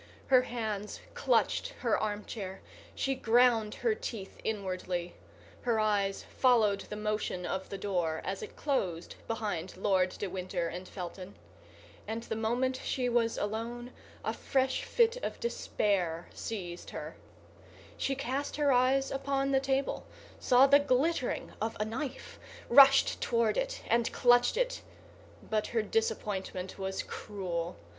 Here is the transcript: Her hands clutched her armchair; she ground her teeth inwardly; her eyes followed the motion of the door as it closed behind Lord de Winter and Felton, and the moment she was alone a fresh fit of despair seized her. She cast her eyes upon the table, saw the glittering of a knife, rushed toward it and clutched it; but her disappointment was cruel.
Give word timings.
Her 0.25 0.41
hands 0.41 0.99
clutched 1.13 1.75
her 1.81 1.95
armchair; 1.95 2.61
she 2.95 3.13
ground 3.13 3.75
her 3.75 3.93
teeth 3.93 4.39
inwardly; 4.43 5.13
her 5.61 5.79
eyes 5.79 6.23
followed 6.23 6.79
the 6.81 6.95
motion 6.95 7.45
of 7.45 7.69
the 7.69 7.77
door 7.77 8.19
as 8.25 8.41
it 8.41 8.55
closed 8.55 9.13
behind 9.27 9.77
Lord 9.77 10.09
de 10.09 10.25
Winter 10.27 10.67
and 10.67 10.87
Felton, 10.87 11.35
and 12.07 12.23
the 12.23 12.35
moment 12.35 12.81
she 12.83 13.09
was 13.09 13.37
alone 13.37 13.93
a 14.25 14.33
fresh 14.33 14.83
fit 14.85 15.17
of 15.17 15.39
despair 15.39 16.27
seized 16.33 16.89
her. 16.89 17.15
She 17.95 18.15
cast 18.15 18.55
her 18.55 18.71
eyes 18.71 19.11
upon 19.11 19.51
the 19.51 19.59
table, 19.59 20.07
saw 20.39 20.65
the 20.65 20.79
glittering 20.79 21.53
of 21.61 21.77
a 21.79 21.85
knife, 21.85 22.39
rushed 22.69 23.21
toward 23.21 23.55
it 23.55 23.83
and 23.87 24.11
clutched 24.11 24.57
it; 24.57 24.81
but 25.47 25.67
her 25.67 25.83
disappointment 25.83 26.79
was 26.79 27.03
cruel. 27.03 27.75